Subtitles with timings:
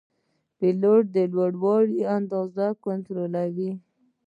[0.57, 3.71] پیلوټ د لوړوالي اندازه کنټرولوي.